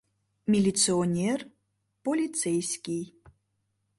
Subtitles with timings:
[0.51, 1.39] Милиционер—
[2.03, 3.03] полицейский.